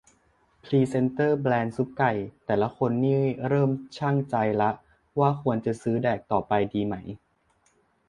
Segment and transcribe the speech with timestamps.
[0.63, 2.11] "พรีเซ็นเตอร์แบรนด์ซุปไก่
[2.45, 4.69] แต่ละคนนี่ เริ่มชั่งใจละ
[5.19, 6.95] ว่าควรจะซื้อแดกต่อไปดีไหม"